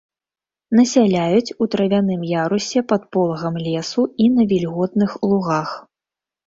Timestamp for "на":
4.41-4.49